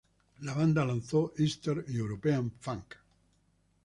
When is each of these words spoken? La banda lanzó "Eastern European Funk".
La 0.39 0.55
banda 0.55 0.83
lanzó 0.83 1.31
"Eastern 1.37 1.85
European 1.89 2.51
Funk". 2.59 2.95